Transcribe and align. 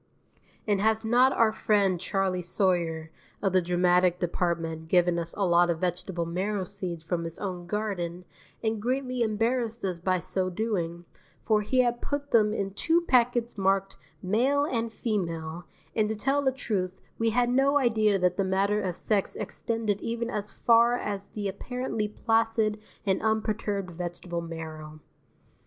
And 0.67 0.81
has 0.81 1.05
not 1.05 1.31
our 1.31 1.51
friend 1.51 1.99
Charley 2.01 2.41
Sawyer 2.41 3.11
of 3.39 3.53
the 3.53 3.61
dramatic 3.61 4.19
department 4.19 4.87
given 4.87 5.19
us 5.19 5.35
a 5.37 5.45
lot 5.45 5.69
of 5.69 5.77
vegetable 5.77 6.25
marrow 6.25 6.63
seeds 6.63 7.03
from 7.03 7.23
his 7.23 7.37
own 7.37 7.67
garden 7.67 8.25
and 8.63 8.81
greatly 8.81 9.21
embarrassed 9.21 9.85
us 9.85 9.99
by 9.99 10.17
so 10.17 10.49
doing, 10.49 11.05
for 11.45 11.61
he 11.61 11.81
has 11.81 11.93
put 12.01 12.31
them 12.31 12.51
in 12.51 12.71
two 12.71 13.01
packets 13.01 13.59
marked 13.59 13.99
"Male" 14.23 14.65
and 14.65 14.91
"Female," 14.91 15.65
and 15.95 16.09
to 16.09 16.15
tell 16.15 16.41
the 16.43 16.51
truth 16.51 16.99
we 17.19 17.29
had 17.29 17.51
no 17.51 17.77
idea 17.77 18.17
that 18.17 18.37
the 18.37 18.43
matter 18.43 18.81
of 18.81 18.97
sex 18.97 19.35
extended 19.35 20.01
even 20.01 20.31
as 20.31 20.51
far 20.51 20.97
as 20.97 21.27
the 21.27 21.47
apparently 21.47 22.07
placid 22.07 22.79
and 23.05 23.21
unperturbed 23.21 23.91
vegetable 23.91 24.41
marrow. 24.41 24.99